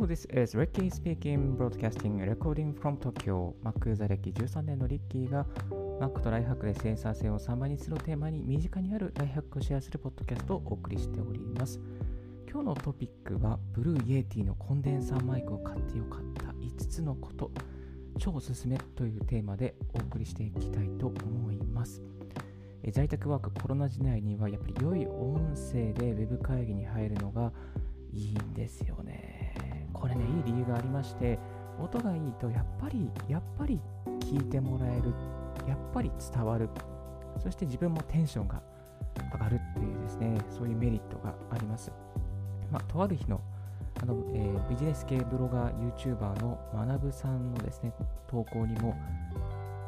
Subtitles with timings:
[0.00, 3.52] Hello, this is Ricky speaking, broadcasting, recording from Tokyo.
[3.62, 5.44] Mac 歴13年のリッキーが
[6.00, 11.78] Mac とライフハックで生産性を3倍にするテーマに身近にあるライフハックをシェアするポッドキャストをお送りしております。
[12.50, 17.50] 今日のトピックは、 Blue Yeti のコンデンサーマイクを買ってよかった5つのこと、
[18.18, 22.02] 超おすすめというテーマでお送りしていきたいと思います。
[22.90, 27.52] 在宅ワークコロナ時代にはやっぱり良い音声で Web 会議に入るのが
[28.14, 29.29] いいんですよね。
[30.00, 31.38] これね、いい理由がありまして、
[31.78, 33.80] 音がいいとやっぱり、やっぱり
[34.20, 35.14] 聞いてもらえる、
[35.68, 36.68] やっぱり伝わる、
[37.38, 38.62] そして自分もテンションが
[39.32, 41.92] 上がるっていうですね、そういうメリットがあります。
[42.70, 43.40] まあ、とある日の
[44.02, 47.92] あの、えー、ビジネス系ブロガー、YouTuber の学さんのですね、
[48.28, 48.96] 投稿にも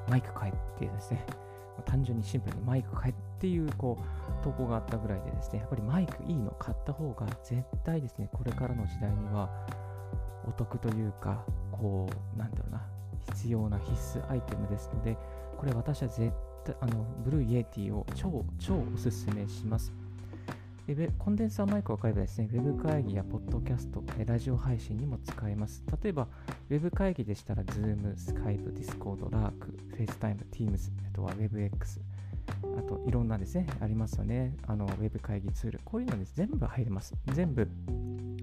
[0.08, 1.24] マイク変えっていうですね、
[1.86, 9.48] 単純にシンプルにマイク買えっていうこう投稿があったぐらいでですね、やっぱりマイクいいの買った方が絶対ですね、これからの時代には
[10.46, 12.82] お得というか、こう、なんだろうな、
[13.34, 15.16] 必要な必須アイテムですので、
[15.56, 16.32] これ私は絶
[16.64, 19.92] 対、あの、 Blue Yeti を超、超おすすめします。
[20.94, 25.84] でコンデンサーマイクを買えばですね、ウェブ会議やポッドキャスト、ラジオ配信にも使えます。
[26.02, 26.26] 例えば、
[26.70, 29.52] ウェブ会議でしたら、Zoom、Skype、Discord、Lark、
[29.96, 32.00] FaceTime、Teams、あとは Webex、
[32.78, 34.56] あといろんなですね、ありますよね。
[34.66, 35.80] あの、ウェブ会議ツール。
[35.84, 37.14] こういうのです全部入ります。
[37.32, 37.68] 全部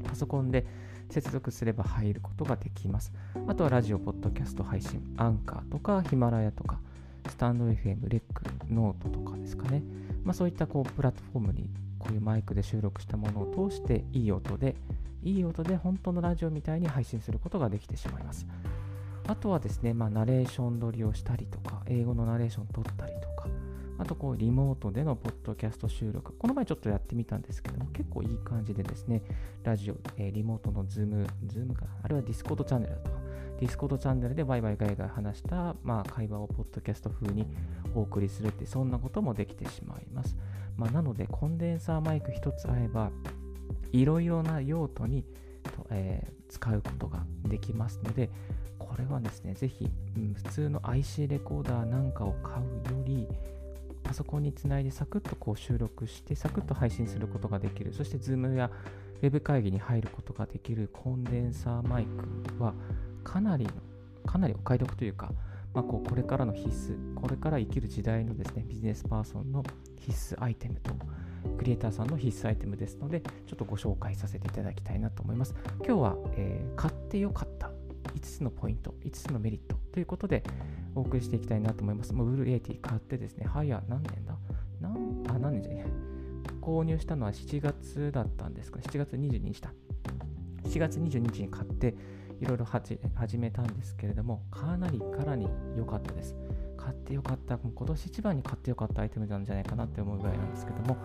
[0.09, 0.65] パソコンで
[1.09, 3.13] 接続すれば入ることができます。
[3.47, 6.79] あとはラジオ、ポッドキャスト配信、アンカーとかヒマラヤとか、
[7.27, 9.83] stand.fm、 REC、 note とかですかね。
[10.23, 14.75] まあ、そういったこうプラットフォームにこういうマイクで収録したものを通していい音で
[15.23, 18.47] いい音で本当のラジオみたいに配信することができてしまいます。
[19.27, 23.47] あとはですね、まあ、ナレーション録りをしたりとか、英語のナレーション録ったりとか、
[23.99, 29.21] あとこうリモートでのポッドキャスト収録、この前ちょっとやってみたんですけども、結構いい感じでですね、
[29.61, 33.17] ラジオ、えー、リモートの Zoom、Zoom か、あるいは Discord チャンネルだとか、
[33.59, 37.45] Discord チャンネルでワイワイガイガイ話した、まあ、会話をポッドキャスト風に
[37.93, 40.37] お送りするって、そんなこともできてしまいます。
[40.77, 43.11] まあ、なので、コンデンサーマイク1つあれば、
[43.91, 45.25] いろいろな用途に、
[45.89, 48.29] えー、使うことができますので、
[48.77, 53.27] これはですね、ぜひ、うん、普通の IC レコーダーなんかを買うより、
[54.09, 57.93] パソコンにつないでサクッとこう収録して、サクッと配信することができる。
[57.93, 58.71] そして、Zoom や
[59.21, 62.07] Web 会議に入ることができるコンデンサーマイ
[62.57, 62.73] クは、
[63.23, 63.67] かなり、
[64.25, 65.31] かなりお買い得というか、
[65.75, 69.63] まあ、こうこれからの必須、これから生きる時代のですね、ビジネスパーソンの
[69.99, 70.91] 必須アイテムと、
[71.59, 75.53] クリエイターさんの必須アイテムですので、ちょっとご紹介させていただきたいなと思います。
[75.85, 77.69] 今日は、えー、買ってよかった
[78.15, 80.43] 5つのポイント、5つのメリットということで
[80.95, 82.13] お送りしていきたいなと思います。
[82.13, 84.37] もうウール80買ってですね、早何年だ？
[84.81, 85.85] 何あ、何年じゃね
[86.61, 89.73] 購入したのは7月だったんですか ?7 月22日だ。
[90.63, 91.95] 7月22日に買って、
[92.39, 92.97] いろいろ始
[93.37, 95.47] めたんですけれども、かなりかなり
[95.77, 96.35] 良かったです。
[96.89, 100.97] 買ってよかった、もう今年一番に買ってよかったアイテムなんじゃないかなって思うぐらいなんですけども、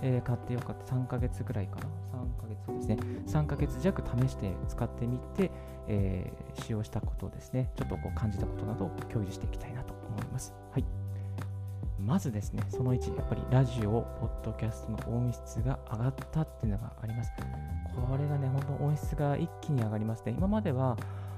[0.00, 5.50] えー、買ってよかった3ヶ月ぐらいかな、3ヶ月ですね、3ヶ月弱試して使ってみて、
[5.88, 10.54] えー、使用したことをですね、ちょっとこう感じたことなどを共有していきたいなと思います。
[10.70, 10.84] はい。
[11.98, 17.32] まずですね、その1、やっぱりラジオ、ポッドキャストの音質が上がったっていうのがあります。
[17.94, 20.34] これがね、本当音質が一気に上がりますね。
[20.36, 20.96] 今までは、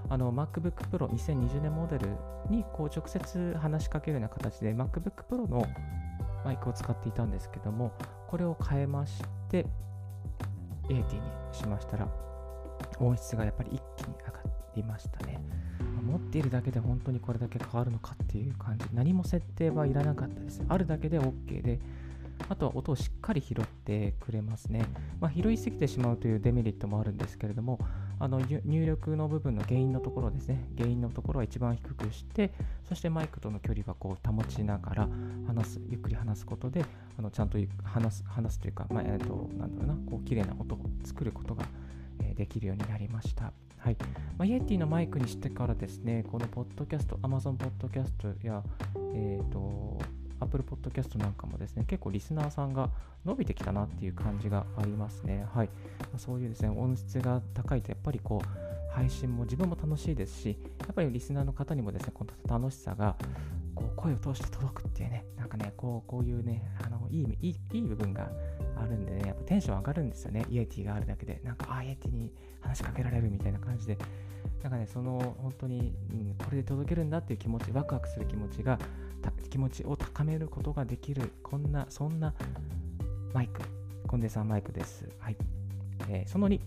[0.09, 2.09] あの MacBook Pro 2020年モデル
[2.51, 5.67] にこう直接話しかけるような形で MacBook Pro の
[6.45, 7.93] マイクを使っていたんですけども、
[8.29, 9.67] これを変えまして、
[10.89, 11.05] 80に
[11.53, 12.09] しましたら、
[12.99, 14.43] 音質がやっぱり一気に上が
[14.77, 15.41] りましたね。
[16.03, 18.85] 持っているだけで本当にこれだけ変わるのかっていう感じ。
[18.93, 20.63] 何も設定はいらなかったです。
[20.69, 21.81] あるだけで OK で、
[22.49, 24.85] あとは音をしっかり拾ってくれますね。
[25.21, 27.79] まあ、拾いすぎてしまうというデメリットもあるんですけれども、
[28.25, 32.55] あの入力の部分の原因のところですね、原因のところは一番低くして、
[32.89, 35.09] そしてマイクとの距離はこう保ちながら
[35.47, 36.87] 話す、ゆっくり話すことで、
[37.19, 41.67] あのちゃんと話す話すというか、まあ、えー、となんだろうな、こう綺麗な音を作ることが、
[42.35, 43.53] できるようになりました。
[43.77, 43.97] はい
[44.39, 48.63] まあ、イエティのマイクにしてからですね、このポッドキャスト、Amazon ポッドキャストや、
[49.13, 49.99] えっ、ー、と、
[50.45, 52.91] Apple Podcast なんかもですね、結構リスナーさんが
[53.25, 55.47] 伸びてきたなっていう感じがありますね。
[55.53, 55.71] はい。
[56.17, 63.17] そういうですね、音質が高いと、やっぱりこう、配信も自分も楽しいですし、やっぱりリスナーの方にもですね、この楽しさが、
[63.75, 68.31] こう声を通して届くっていうね、なんかね、こうこういうね、あのいいいいいい部分が
[68.77, 71.41] あるんでね、やっぱテンション上がるんですよね、 Yeti があるだけで。
[71.43, 73.99] なんか、あ、 Yeti に話しかけられるみたいな感じで、
[74.63, 78.79] なんかね、その本当に、うん、これで届けるんだっていう気持ち、ワクワクする気持ちが
[79.51, 82.35] 気持ちを高めることができる、こんな、そんな
[83.33, 83.61] マイク、
[84.07, 85.09] コンデンサーマイクです。
[85.19, 85.37] はい。
[86.09, 86.61] えー、その2、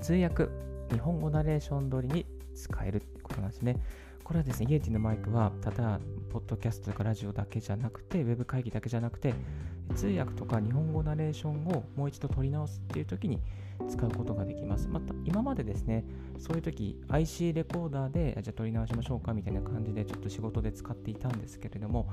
[0.00, 0.48] 通訳、
[0.92, 3.76] 日本語ナレーション録りに使えるってことなんですね。
[4.24, 6.00] これはですね、 Yeti のマイクは、ただ、
[6.30, 9.34] ポッドキャストとかラジオだけじゃなくて、ウェブ会議だけじゃなくて、
[9.94, 13.38] 通訳とか日本語ナレーションをもう一度取り直すっていう時に
[13.86, 14.88] 使うことができます。
[14.88, 16.06] また、今までですね、
[16.38, 22.08] そういう時 IC レコーダーで、じゃあ取り直しましょうかみたいな感じで、ちょっと仕事で使っていたんですけれども、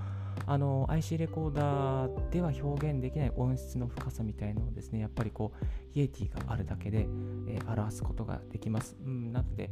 [0.45, 5.65] あの IC レコーダーでは表現できない音質の深さみたいなのをですね、やっぱりこう、
[5.97, 7.07] イエティがあるだけで、
[7.47, 8.97] えー、表すことができます。
[9.05, 9.71] うん、なので、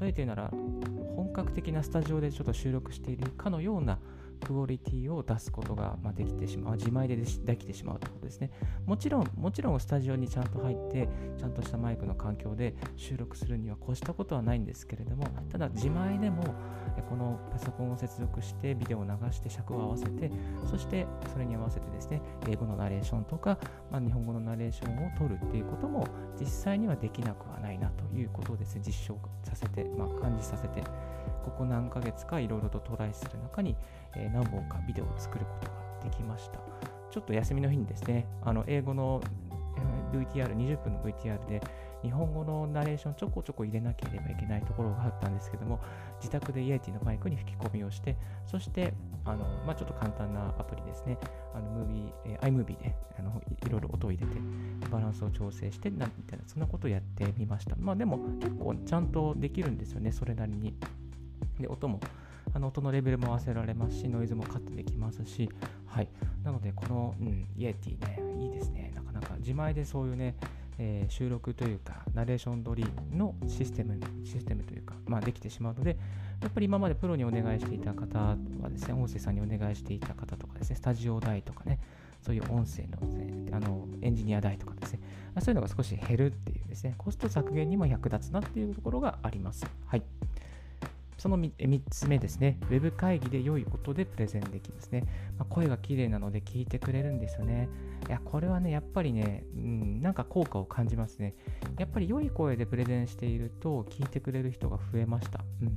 [0.00, 0.50] 例えて言うなら、
[1.16, 3.98] 本格的なスタジオでちょっと収録しているかのような
[4.36, 8.50] クオリティを出すことができてしまう、自前でできてしまうということですね。
[8.86, 16.42] もちろん、もちろんスタジオにちゃんと入って、ちゃんとしたマイクの環境で収録するには越したことはないんですけれども、ただ自前でも
[17.08, 20.30] このパソコンを接続してビデオを流して尺を合わせて、
[20.68, 23.58] そしてそれに合わせてですね、英語のナレーションとか、
[23.90, 26.06] まあ、日本語のナレーションを取るっていうことも
[26.38, 30.82] 実際にはできなくはないなということをですね、実証させて、まあ、感じさせて、
[31.46, 33.76] ここ何ヶ月かいろいろとトライする中に、
[34.16, 36.58] え、何本かビデオを作ることができました。
[37.10, 39.22] ちょっと休みの日にですね、あの英語の
[40.12, 41.62] VTR、20分の VTR で
[42.02, 45.80] 日本語のナレーションちょこちょこ入れなければいけないところがあったんですけども、
[46.18, 48.92] 自宅でイエティのマイクに吹き込みをして、そして
[49.24, 51.16] あの、まあ、ちょっと簡単なアプリですね、
[51.54, 54.40] あのムービー、えー、iMovie であのいろいろ音を入れて、
[54.90, 57.76] バランスを調整して、なみたいな、そんなことをやってみました。
[57.76, 60.74] まあでも結構ちゃんとできるんですよね、それなりに。
[61.58, 62.00] で、音も
[62.54, 65.50] あの音のレベルも合わせられますし、ノイズもカットできますし、
[65.86, 66.08] はい。
[66.42, 68.92] なので、この、うん、イエティね、いいですね。
[68.94, 70.36] なかなか自前でそういうね、
[70.78, 75.96] えー、収録というか、ナレーション取りのシステム、システムというか、まあ、できてしまうので、
[76.40, 78.36] やっぱり今までプロにお願いしていた方は
[78.70, 81.78] ですね、音声さんにお願いしていた方とかですね、スタジオ代とかね、
[82.20, 85.00] そういう音声の,、ね、あのエンジニア代とかですね、
[85.40, 89.66] そういうのが少し減るっていうですね、コスト削減にも役立つなっていうところがあります。
[89.86, 90.02] はい。
[91.26, 95.02] その 3, 3つ目ですね、ウェブ会議で良い音でプレゼンできますね。
[95.36, 97.68] まあ、声が綺麗なので聞いてくれるんですよね。
[98.08, 101.34] いや、これはね、やっぱりね、うん、なんか効果を感じますね。
[101.80, 105.44] やっぱり良い声でプレゼンしていると聞いてくれる人が増えました。
[105.62, 105.76] うん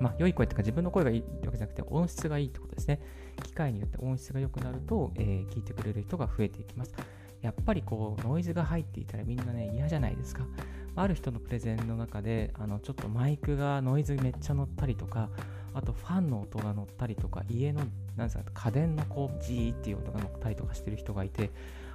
[0.00, 3.00] まあ、良い声っていうか自分の声がいいわけじゃなくて音質がいいってことですね。
[3.42, 6.94] 機械によって音質が良くなると、えー、聞いてくれる人が増えていきます。
[7.40, 10.46] やっぱりこうノイズが入っていたらみんなね嫌じゃないですか。
[10.94, 15.28] ある人のプレゼンの中であのちょっとマイクがノイズめっちゃ乗ったりとか
[15.74, 17.80] あとファンの音が乗ったりとか家の
[18.16, 21.50] なんですか家電のこうジーっていう音が乗ったりとかしてる人がいて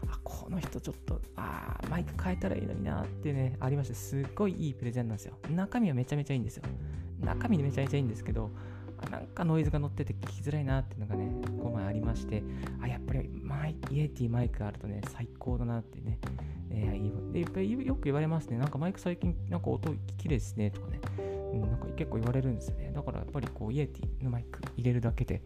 [0.08, 5.34] あこの人ちょっとあマイク変えたらいいのになってねありましてすっごいいいプレゼンなんですよ。
[5.50, 6.64] 中身はめちゃめちゃいいんですよ。
[7.22, 8.52] 中身めちゃめちゃいいんですけど
[9.06, 12.44] なんかノイズが乗ってて聞きづらいなっていうのがね、この前ありまして、
[12.82, 16.20] あ、やっぱりマイイエティマイクあるとね、最高だなってね、
[16.70, 18.58] えー、でやっぱりよく言われますね。
[18.58, 21.00] なんかマイク最近なんか音綺麗ですねとかね、
[21.54, 22.92] うん、なんか結構言われるんですよね。
[22.94, 25.42] だからやっぱりこうイエティのマイク入れるだけで、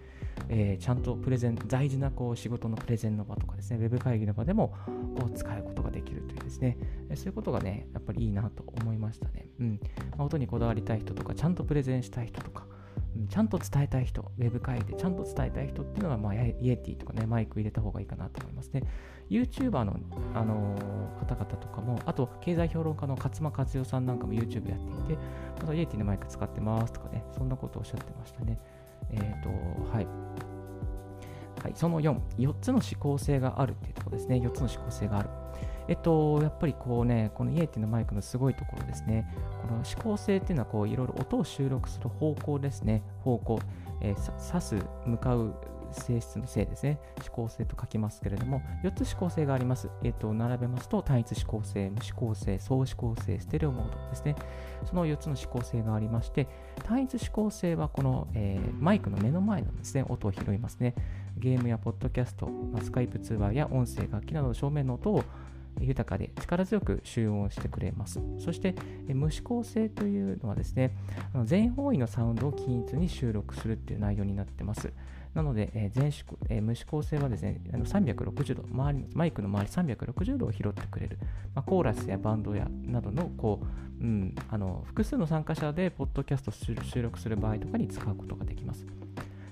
[0.49, 4.73] えー、ちゃんとプレゼン、大事なこう仕事のプレゼンの場とかですね、ウェブ会議の場でも
[5.17, 6.77] こう使うことができるというですね、
[7.15, 9.47] そういうことがね、やっぱりいいなと思いましたね。
[9.59, 9.79] うん。
[10.17, 12.65] まあ、音にこだわりたい人とか、ちゃんとプレゼンしたい人とか、
[13.29, 16.37] ちゃんと伝えたい人、ウェブ会議でちゃんと伝えたい人っていうのは、まあ、イ
[16.69, 18.83] エティとかね、マイク入れた方がいいかなと思いますね。
[19.29, 19.97] YouTuber の、
[20.33, 25.21] あのー、方々とかも、あと、経済評論家の勝間和代さんなんかも YouTube やっていて、
[25.61, 28.59] またイエティのマイク使ってますとかね、そんなことをおっしゃってましたね。
[29.09, 29.49] えっ、ー、と、
[29.91, 30.07] はい。
[31.63, 34.37] はい、その4、4つの指向性があるっていうところですね。
[34.37, 35.29] 4つの指向性がある。
[35.87, 39.27] えっと、やっぱりこうね、このイエティのマイクのすごいところですね。
[39.61, 43.03] この指向性っていうのはこういろいろ音を収録する方向ですね。
[43.23, 43.59] 方向。
[44.01, 44.75] えー、指す、
[45.05, 45.53] 向かう
[45.91, 46.99] 性質の性ですね。
[47.17, 49.89] 指向性と書きますけれども、4つ指向性があります。
[50.03, 54.35] えっ、と、並べますと、単一指向性、無指向性、相指向性、ステレオモードですね。
[54.85, 56.47] その4つの指向性がありまして、
[56.83, 60.95] 単一指向性はこの、えー、マイクの目の前のですね、音を拾いますね。
[61.41, 62.47] ゲームやポッドキャスト、
[62.83, 65.23] スカイプ通話や音声、楽器などの正面の音を
[65.79, 68.19] 豊かで力強く集音してくれます。
[68.37, 68.75] そして、
[69.07, 70.95] 無指向性というのはですね、
[71.45, 74.93] 全方位のサウンドを均一に収録するっていう内容になってます。
[75.33, 76.11] なので、全
[76.49, 81.17] えー、無指向性はですね、360度、周りマイクの周り360度を拾ってくれる、
[81.55, 83.61] まあ、コーラスやバンドやなどのこ
[83.99, 88.85] う、うん、あの複数の参加者でポッドキャスト収録する場合とかに使うことができます。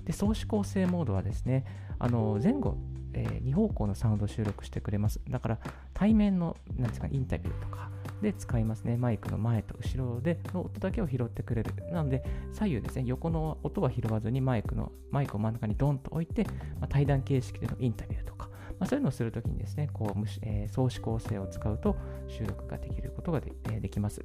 [0.09, 1.65] で、総指向性モードはですね、
[1.99, 2.77] あの前後
[3.13, 5.19] えー、2方向のサウンドを収録してくれます。
[5.29, 5.59] だから
[5.93, 7.89] 対面のなんですかインタビューとか
[8.21, 8.97] で使いますね。
[8.97, 11.73] マイクの前と後ろでの音だけを拾ってくれる。
[11.91, 12.23] なので
[12.53, 16.43] 左右ですね、横の音は拾わずにマイクのマイクを真ん中にドンと置いて、
[16.79, 18.49] まあ、対談形式でのインタビューとか、
[18.79, 21.95] まあ、そういうのをするときにですね、こう、えー、総指向性を使うと
[22.27, 24.21] 収録ができることがで,、えー、できます。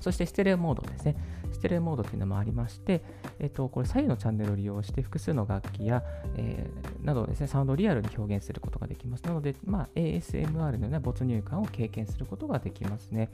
[0.00, 1.16] そしてステレオモードですね。
[1.52, 3.02] ステレオモードというのもありまして、
[3.38, 6.02] えっと、これ左右のチャンネルを利用して複数の楽器や、
[6.36, 9.24] えー、などですね、サウンドをリアルに表現することができます。
[9.24, 13.30] なので、まあ、ASMR のような没入感を経験することができますね。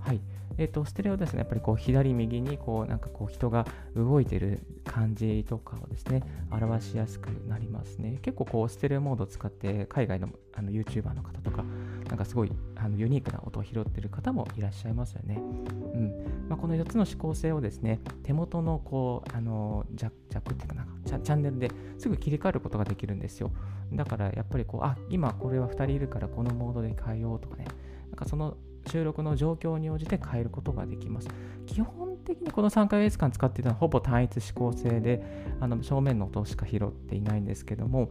[0.00, 0.20] はい。
[0.58, 8.18] えっ、と、ステレオですね、やっぱりこう、左右に、こう、なんかこう、人が動いてる感じとかをですね、表しやすくなりますね。
[8.22, 11.64] 結構こう、ステレオモードを使って、海外のあの YouTuber の方とか、
[12.10, 15.36] なんかすごいあのユニークな音を拾ってる方もいらっしゃいますよね。
[15.36, 23.52] うんまあ、この4つの指向性をですね、手元のこう、あのジャジャックっていうかなチャ、チャンネルですぐ切り替えることができるんですよ。
[23.92, 27.66] だからやっぱりこう、あ、今これは2人いるからこのモードで変えようとかね、
[28.08, 28.56] なんかその
[28.90, 31.28] 収録の状況に応じて変えることができます。
[31.66, 35.22] 基本的にこの3ヶ月間使っていたのはほぼ単一指向性で、
[35.60, 38.10] あの正面の音しか拾っていないんですけども、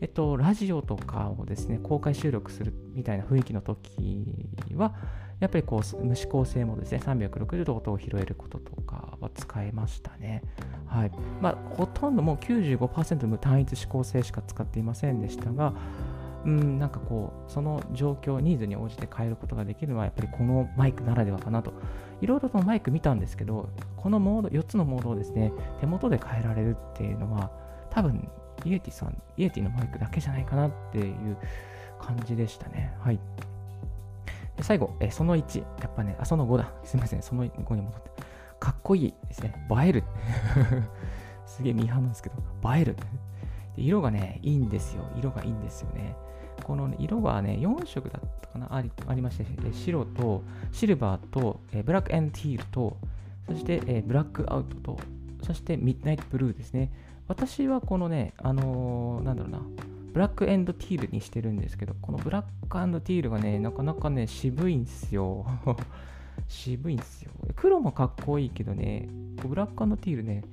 [0.00, 4.26] えっと、ラジオとかをですね、公開収録するみたいな雰囲気の時
[4.74, 4.94] は、
[5.40, 10.42] やっぱりこう無指向性もですね、360度音を拾えることとかは使えましたね。
[10.86, 11.12] はい。
[11.40, 15.72] まあ、ほとんどもう95%無単一指向性しか使っていませんでしたが、
[16.44, 21.72] うん、なんかこう、その状況、ニーズに応じて変えることができるのは、やっぱりこのマイクならではかなと。
[22.22, 27.50] いろいろとマイク見たんですけど、このモード、4つのモードをですね、手元で変えられるっていうのは、
[27.90, 28.28] 多分、
[28.64, 31.36] イエティさん、イエティのマイクだけじゃないかなっていう
[32.00, 32.94] 感じでしたね。
[33.00, 33.18] はい。
[34.56, 36.70] で最後、えその1、やっぱね、あ、その5だ。
[36.84, 38.10] すみません、その5に戻って。
[38.60, 39.54] かっこいいですね。
[39.84, 40.04] 映える。
[41.44, 42.36] すげえミーハーなんですけど、
[42.72, 42.94] 映える。
[43.74, 45.02] で色がね、いいんですよ。
[45.16, 46.14] 色がいいんですよね。
[46.62, 52.96] この、ね、色がね、4色だったかなありありまして、え白とシルバーと、えブラックエンティールと、
[53.48, 55.00] そして、えブラックアウトと、
[55.42, 56.92] そしてミッドナイトブルーですね。
[57.28, 59.60] 私はこのね、あのー、なんだろうな、
[60.12, 65.46] ブラックエンドティールにしてるんですけど、このブラックエンドティールがね、なかなかね、渋いんですよ。
[66.48, 67.30] 渋いんですよ。
[67.56, 70.44] 黒もかっこいいけどね、ブラックティールね、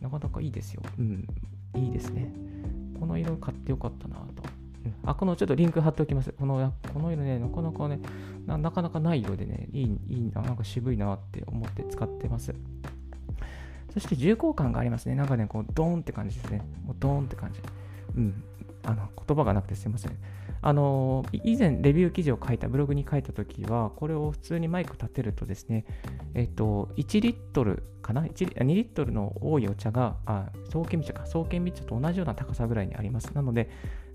[0.00, 0.82] なかなかいいですよ。
[0.98, 1.26] うん、
[1.74, 2.32] いいですね。
[2.98, 4.57] この色買ってよかったなと。
[5.04, 6.32] あ、このちょっとリンク貼っておきます。
[6.32, 8.00] このこの色ね、なかなかね
[8.46, 12.54] な、なかなかない色でね、いいいいな、なんか渋いなって思って使ってます。
[13.92, 15.14] そして重厚感がありますね。
[15.14, 16.62] なんかね、こうドーンって感じですね。
[16.84, 17.60] もうドーンって感じ。
[18.16, 18.42] うん。
[18.84, 20.16] あの言葉がなくてすいません。
[20.60, 25.84] あの以前レビュー記事を書いた、ブログに書いたときは、これを普通にマイク立てるとですね、
[26.34, 33.26] えっと、1リットルかな ?2 リットルの多いお茶が、あ、創建茶か、創建茶と同じような高さぐらいにあります。
[33.34, 33.70] なので、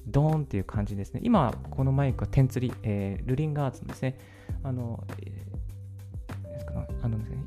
[0.08, 1.22] ドーンっていう感じですね。
[1.24, 4.18] 今、このマイクは点釣り、えー、ルリンガーツのですね、
[4.64, 7.44] あの、えー、ですかあのですね、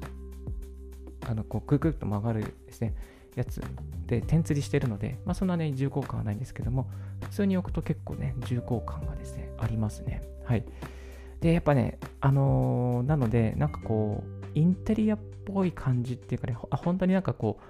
[1.28, 2.94] あの、こう、くるくると曲がるですね、
[3.34, 3.62] やつ
[4.06, 6.88] で点釣りしてるので、まあ、そんなね、重厚感はないんですけども、
[7.22, 10.22] 普通に置くと結構ね、重厚感がですね、ありますね。
[10.44, 10.64] はい。
[11.40, 17.60] で、やっぱね、あのー、なので、なんかこう、インテリアっぽい感じっていうかね、あ本当になんかこ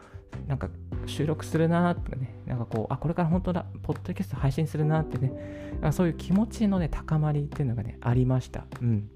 [0.44, 0.68] う、なんか
[1.06, 8.66] 収録するなとかね、なんかこう、あ、これから本当だ、ポッドキャスト配信するなってね、そういう気持ちのね、高まりっていうのがね、ありました。
[8.80, 9.10] うん。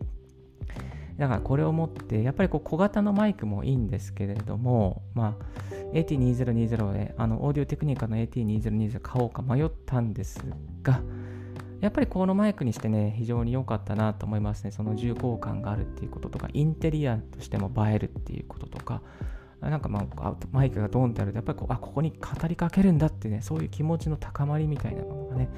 [1.17, 10.43] だからこれを持って、やっぱりこう小型のマイクもいいんですけれども、まあ、AT2020 で、あの、オーディオテクニカの AT2020 買おうか迷ったんです
[10.83, 11.03] が、
[11.81, 14.71] やっぱりこのマイクにしてね、非常に良かったなと思いますね。
[14.71, 19.03] その重厚感があるっていうこととか、インテリアとしても映えるっていうこととか、
[19.61, 25.49] なんかまあ、マイクがドーンってあると、やっぱりこう、あ、ここに語りかけるんだってね、そういう気持ちの高まりみたいなものがね、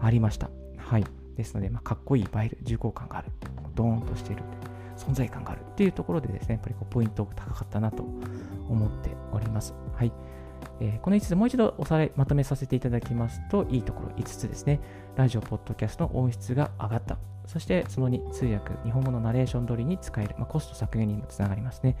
[0.00, 0.50] ありました。
[0.78, 1.04] はい。
[1.36, 3.28] ですので、まあ、かっこいい、映える、重厚感がある、
[3.74, 4.42] ドーンとしている、
[4.96, 8.02] 存在感があるっていうところでですね、やっぱりこうポイント高かったなと
[8.68, 9.74] 思っております。
[9.94, 10.12] はい。
[10.80, 14.80] えー、この5つもう一度おさらいまとめさせていただきますと、いいところ5つですね。
[15.16, 17.18] ラジオ、ポッドキャストの音質が上がった。
[17.46, 20.34] そしてその2、通訳、日本語のナレーション通りに使える。
[20.38, 21.96] まあ、コスト削減にもつながりますね。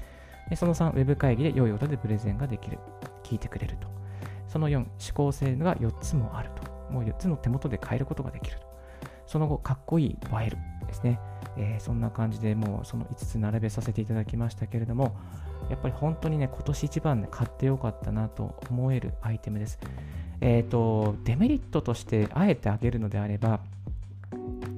[0.54, 2.78] その3、ウェブ会議で良い音でプレゼンができる。
[3.22, 3.88] 聞いてくれると。
[4.48, 6.92] その4、指向性が4つもあると。
[6.92, 8.66] もう4つの手元で変えることができると。
[9.26, 11.20] その後、かっこいい映えるですね。
[11.56, 15.16] えー、そんな感じでもうその5つ並べさせていただきましたけれども、
[15.68, 19.78] やっぱり本当にね、今年一番ね、買ってよかったなと思えるアイテムです。
[20.40, 23.60] えっ、ー、と、デメリットとしてあえてあげるのであれば、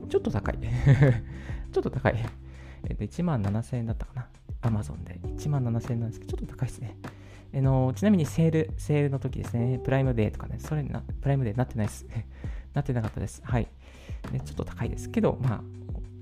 [0.08, 0.58] ちょっと高い。
[1.72, 2.14] ちょっと高い。
[2.84, 4.28] えっ、と、1万7000円だったかな。
[4.62, 6.96] Amazon で1万7000円なんですけど、ちょっと高いですね。
[7.54, 12.06] あのちなみにセール、セールの時ですね、プライムデーとかね、それな、プライムデーなってないです。
[12.74, 13.40] なってなかったです。
[13.44, 13.68] はい。
[14.32, 15.60] ね、ちょっと高いですけど、まあ、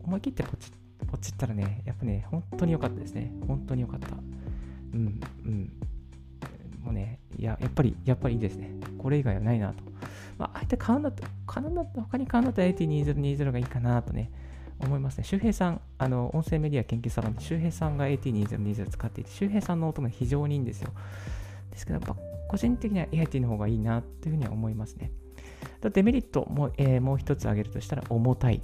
[0.05, 0.71] 思い切ってポチ
[1.07, 3.33] ポチったらね、やっぱね、本当に良かったですね。
[3.47, 4.17] 本当に良かった。
[4.97, 5.73] うん、うん。
[6.83, 8.71] もうね、いや、やっぱり、やっぱりいいですね。
[8.99, 9.83] これ以外はないなと。
[10.39, 14.31] まあ、あえて買うんだと、買うんだと、他に買うんだったら AT2020 がいいかなとね、
[14.79, 15.25] 思いますね。
[15.25, 20.93] 周平さん、あの音声メディア研究サロンで周平さんが AT2020 使っていて、周平さんの音が非常にいいんですよ。
[21.71, 22.17] ですけど、やっぱ
[22.49, 25.11] 個人的には AT の方がいいなっていうふうには思いますね。
[25.83, 28.63] デメリットも,、えー、もう一つ挙げるとしたら重たい。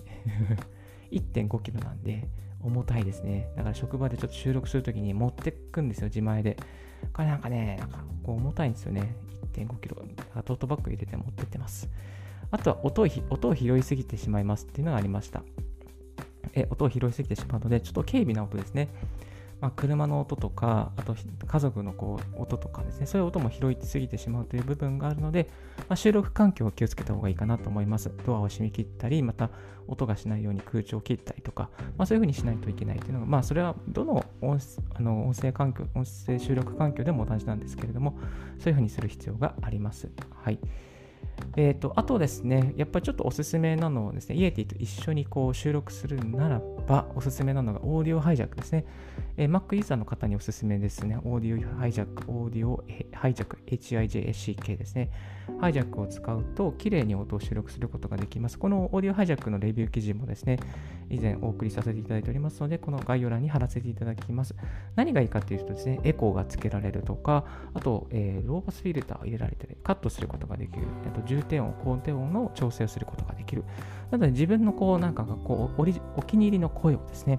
[1.13, 2.27] 1.5キロなんで
[2.63, 3.51] 重たいですね。
[3.57, 6.57] だから職場でちょっと収録するときに持ってくんですよ、自前で。
[7.13, 9.17] これなんかね、なんかこう重たいんですよね。
[9.53, 9.97] 1.5キロ。
[10.45, 11.89] トートバッグ入れて持ってってます。
[12.51, 15.43] あとは音を音を拾いすぎてしまいますっていうのがありました。
[16.55, 18.89] え音を拾いすぎてしまうので、ちょっと軽微な音ですね。
[19.63, 21.15] まあ、車の音とか、あと
[21.47, 25.49] 家族のこう音とかですね、そういう音も拾いすぎてしまうという部分があるので、
[25.89, 28.11] まあ、収録環境を気をつけた方がいいかなと思います。
[28.27, 29.51] ドアを閉め切ったり、また
[29.87, 34.59] 音がしないように空調を切ったりとか、まあ、そういうふうにしないといけないというのが、まあ、それはどの音
[34.95, 38.19] あの音声環境、音声収録環境でも同じなんですけれども、
[38.59, 40.11] そういうふうにする必要があります。
[40.43, 40.59] はい。
[41.57, 48.85] えーと、あとですね、やっぱりちょっとおすすめなのをですね、 Yeti と一緒にこう収録するならば、おすすめなのが Audio Hijack ですね。
[49.37, 51.17] えー、Mac ユーザーの方におすすめですね。
[51.25, 55.11] Audio Hijack、Audio Hijack、HIJACK ですね。
[55.61, 58.59] Hijack を使うと、綺麗に音を収録することができます。
[58.59, 60.59] この Audio Hijack のレビュー記事もですね、
[61.09, 64.55] 以前お送りさせていただいておりますので、この概要欄に貼らせていただきます。
[64.97, 70.87] 何がいいかというとですね、エコーがつけられるとか、あと、えー、ローバスフィルターを入れられて、カットすることができる。
[71.07, 73.65] あと重低音、高低音の調整をすることができる。
[74.11, 75.83] なので、自分のこう、なんかこう、
[76.17, 77.39] お気に入りの声をですね、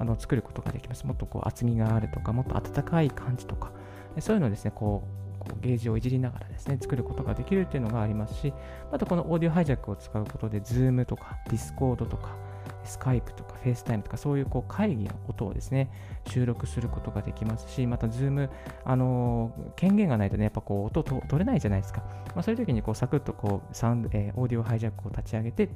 [0.00, 1.06] あの作ることができます。
[1.06, 3.70] もっとこう厚みがあるとか、もっと温かい感じとか、
[4.18, 5.04] そういうのをですね、こ
[5.38, 8.52] う、こうゲージをいじりながらですね、作ることができるっていうのがありますし、
[8.90, 12.34] あとこのオーディオハイジャックを使うことで、Zoom とか Discord とか、
[12.82, 15.90] スカイプとか FaceTime とかそういうこう会議の音をですね、
[16.26, 18.48] 収録することができますし、また Zoom、
[18.84, 22.02] あのー、権限がないとね、やっぱこう音と取れないじゃないですか。
[22.34, 25.68] まあ、そういう時にこうサクッとこうサウンド、えー、オーディオハイジャックを立ち上げて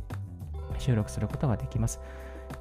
[0.78, 2.00] 収録することができます。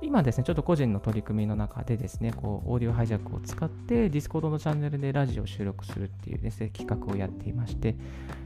[0.01, 7.95] 今ですね、ちょっと個人の取り組みの中でですね、こう、オーディオハイジャックを使って、Discord のチャンネルでラジオを収録するっていうですね、企画をやっていまして、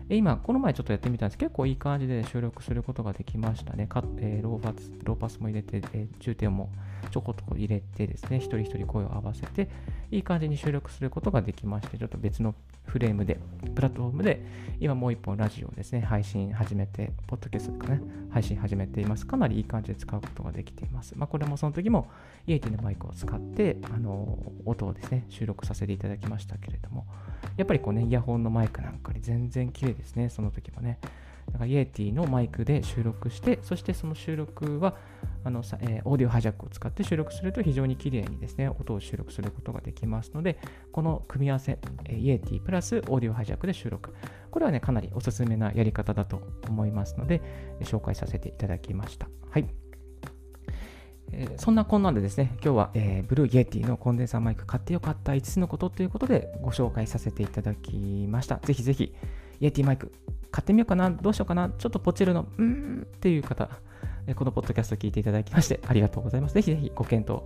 [0.10, 3.90] 今、この前ちょっとやってみたんです結構いい感じで収録することができましたね。
[4.20, 6.70] えー、ローパスローパスも入れて、えー、重点も
[7.12, 9.70] ちょこちょこ入れてですね、一人一人声を合わせて、
[10.12, 12.56] いい感じに収録することができまして、ちょっと別の
[12.88, 13.40] フレームで、
[13.76, 14.42] プラットフォームで、
[14.80, 19.26] 今もう一本ラジオをですね、配信始めて、ポッドキャストとかね、配信始めています。
[19.28, 21.14] かなりいい感じで使うことができています。
[21.18, 22.10] まあ、これもその時も、
[22.46, 27.06] イエティのマイクを使って、あの、音をですね、収録させていただきましたけれども、
[27.58, 31.00] やっぱりこうね、イヤホンのマイクなんかに全然綺麗ですね、その時もね。
[31.52, 34.96] だから Yeti のマイクで収録して、そしてその収録は、
[35.44, 40.60] あのさえー、 Audio Hijack を使って収録すると非常に綺麗にですね、音を収録することができますので、
[40.92, 44.14] この組み合わせ、えー、 Yeti プラス Audio Hijack で収録。
[44.52, 47.42] これはね、かなりおすすめなやり方だと思いますので、
[47.82, 49.28] 紹介させていただきました。
[49.50, 49.68] はい。
[51.32, 58.58] え、そんなこんなんでですね、今日は、えー、 Blue Yeti のコンデンサーマイク買ってよかった5つのことということでご紹介させていただきました。
[58.58, 59.14] ぜひぜひ、
[59.60, 60.12] イエティマイク
[60.52, 63.70] 買ってみようかな、どうしようかな、ちょっとポチるの、うーんっていう方、
[64.36, 66.54] このポッドキャスト聞いていただきましてありがとうございます。
[66.54, 67.44] ぜひぜひご検討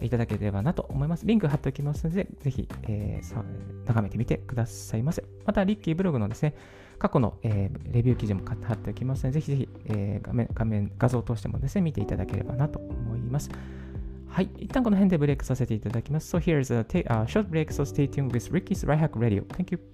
[0.00, 1.26] いただければなと思います。
[1.26, 5.24] リンク貼っておきますので、ぜひ、えー、眺めてみてくださいませ。
[5.46, 6.54] また、リッキーブログのですね、
[6.98, 13.50] 過去の、えー、レビュー記事も貼っておきますので、ぜひぜひ、えー、画面画面、画像を通してもですね、見ていただければなと思います。
[14.28, 14.50] はい。
[14.58, 16.36] 一旦この辺でブレイクさせていただきます。
[16.36, 19.44] So here's a, a short break, so stay tuned with Ricky's Right Hack Radio.
[19.44, 19.93] Thank you.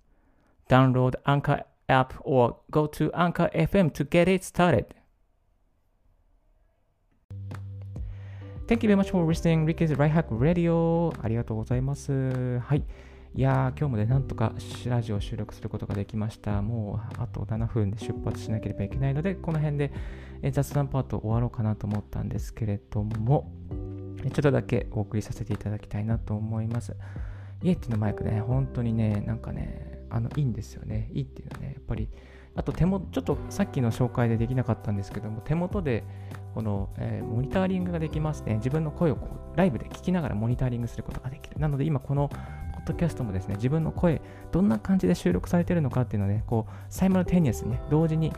[0.71, 4.85] Download Anchor app or go to Anchor FM to get it started.
[8.67, 9.65] Thank you very much for listening.
[9.65, 11.11] Ricky's Right Hack Radio.
[11.21, 12.59] ありがとうございます。
[12.59, 12.85] はい。
[13.35, 14.53] いやー、今日もね、なんとか
[14.85, 16.61] ラジオを収録することができました。
[16.61, 19.91] もうあと7分で出発しなければいけないので、この辺で
[20.51, 23.51] 雑談パート終わろうかなと思ったんですけれども、
[24.21, 26.95] ちょっとだけお送りさせていただきたいなと思います。
[27.61, 31.09] イエティのマイクね、本当にね、なんかね、あのいいんですよね。
[31.13, 32.09] いいっていうのはね、やっぱり、
[32.55, 36.03] あと手元、ちょっとさっきの紹介でできなかったんですけども、手元で
[36.53, 38.55] この、えー、モニタリングができますね。
[38.55, 41.59] 自分の声をこうライブで聞きながらモニタリングすることができる。
[41.59, 44.21] なので今このポッドキャストもですね、自分の声、
[44.51, 48.33] どんな感じで収録されてるのかっていうのをね、こう、サイマルテニアスね、同時に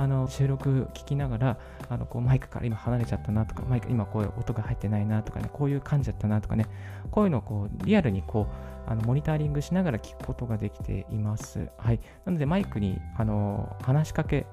[0.00, 1.58] あの収録聞きながら
[1.90, 6.66] あのこうマイクから今離れちゃったなとかマイク今こういう音が入ってないなとかねこういう感じだったなとかね
[7.10, 8.46] こういうのをこうリアルにこ
[8.79, 11.68] うあのモニタリングしながら聞くことができています。
[11.78, 14.46] はい、なのでマイクにあの話しかけ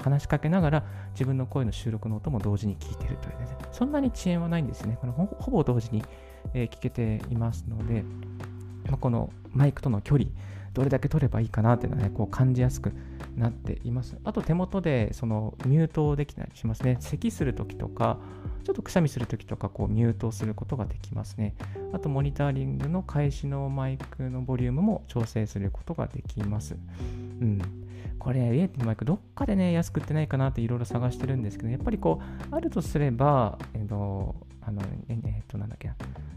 [0.00, 4.96] 話しかけながら自分の声の収録の音も同時に聞いているというね、そんなに遅延はないんですね。
[5.00, 6.02] このほぼ同時に、
[6.54, 8.04] え、聞けていますので、
[8.90, 10.30] ま、このマイクとの距離、
[10.72, 12.92] どれだけ取ればいいかなっていうのはね、こう感じやすく
[13.36, 14.16] なっています。
[14.24, 16.96] あと手元でそのミュートできたりしますね。
[17.00, 18.18] 咳するときとか、
[18.64, 21.54] ちょっとくしゃみするときとか、こうミュートすることができますね。
[21.92, 26.76] あとモニタリングの開始のマイクのボリュームも調整することができます。
[27.40, 27.58] うん。
[28.18, 35.90] これ、イエティのマイク、どっかでね、安く売ってないかなっていろいろ探してるんですけど、やっぱりこう、あるとすれば、えっ、と、あの、えっ、と、なんだっけ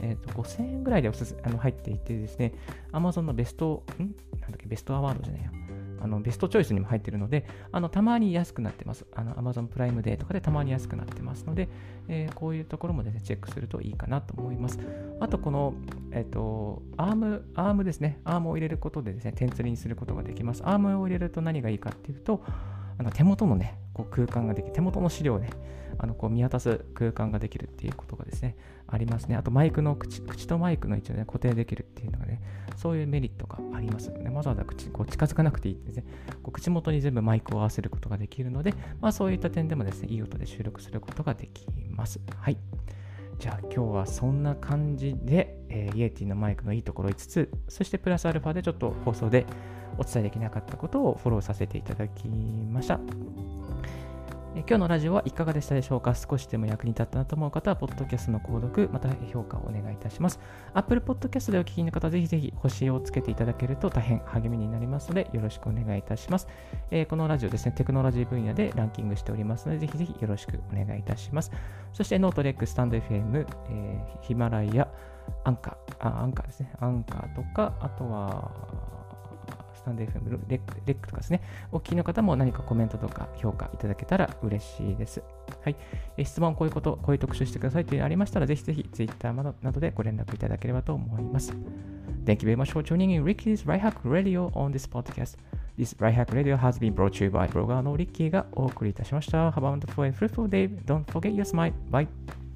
[0.00, 2.54] えーと、5000円ぐらいでおすすあの入っていてですね、
[2.92, 4.14] Amazon のベスト、ん？
[4.40, 5.50] なんだっけ、ベストアワードじゃないや。
[6.00, 9.06] あのベストチョイスにも入ってるので、あのたまに安くなってます。
[9.14, 11.68] あの Amazon プライムデーとかでたまに安くなってますので、
[12.08, 14.78] えー、こういうところもですね、チェックするといいかなと思います。
[15.20, 15.74] あと、この、
[16.12, 20.62] えっ、ー、と、アーム、アームですね、アームを入れることでですね、天吊りにすることができます。
[20.64, 22.42] アームを入れると何がいいかっていうと、
[22.98, 25.50] あの手元のね、こう空間ができる手元の資料をね、
[25.98, 28.56] あのこう見渡す空間ができるっていうことがですね、
[28.86, 29.36] ありますね。
[29.36, 32.40] あとマイクの口口とマイクの位置を、ね、固定できるっていうのがね、
[32.76, 36.04] そういうメリットがありますので、わざわざ口こう近づかなくていいですね。
[36.42, 42.20] こう口元に全部マイクを合わせることができるので、まあ、そういった点でもですね、いい音で収録することができます。
[42.36, 42.58] はい。
[43.38, 49.46] じゃあ今日はそんな感じで、えー、イエティのマイクのいいところ5つ、そしてプラスアルファでちょっと放送で
[49.98, 52.98] お伝えできなかったことをフォローさせていただきました。
[54.54, 56.16] 今日のラジオはいかがでしたでしょうか？
[56.16, 60.40] 少しでも役に立ったなと思う方は、ポッドキャストの購読、また評価をお願いいたします。
[60.74, 66.48] Apple Podcast でお聞きの方、ぜひぜひ星をつけていただけると大変励みになりますので、よろしくお願いいたします。
[66.90, 71.52] えー、このラジオですね、テクノロジー分野でランキングしておりますので、ぜひぜひよろしくお願いいたします。
[71.92, 74.88] そして、 note、REC、 stand.fm、えー、 Himalaya、
[75.44, 78.50] アンカー、あ、アンカーですね、アンカーとか、あとは、
[79.88, 81.40] タンド FM レックレックとかですね、
[81.72, 85.22] お聞きの方も何かコメントとか評価いただけたら嬉しいです。
[85.62, 85.76] はい。
[86.16, 91.52] え質問、こういうこと、こういう特集してくださいというのありましたら、ぜひぜひ Twitter などでご連絡いただければと思います。
[92.24, 95.36] Thank you very much for tuning in Ricky's Right Hack Radio on this podcast.
[95.78, 99.50] This Right Hack Radio has been brought to you by ブロガーのリッキーがお送りいたしました。
[99.50, 100.68] Have a wonderful and fruitful day.
[100.84, 101.72] Don't forget your smile.
[101.90, 102.47] Bye.